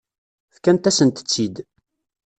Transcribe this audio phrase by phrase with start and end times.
[0.55, 1.55] Fkant-asent-tt-id.